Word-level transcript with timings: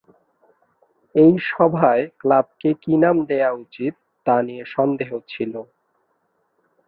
এই 1.15 1.33
সভায় 1.49 2.03
ক্লাবকে 2.19 2.69
কি 2.81 2.93
নাম 3.03 3.15
দেওয়া 3.29 3.51
উচিত 3.63 3.93
তা 4.25 4.35
নিয়ে 4.47 4.63
সন্দেহ 4.75 5.09
ছিল। 5.27 5.53